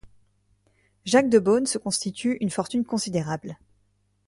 Jacques 1.05 1.29
de 1.29 1.37
Beaune 1.37 1.67
se 1.67 1.77
constitue 1.77 2.39
une 2.41 2.49
fortune 2.49 2.83
considérable. 2.83 3.59